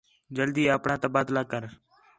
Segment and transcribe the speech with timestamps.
[0.35, 1.63] جلدی اپݨاں تبادلہ کر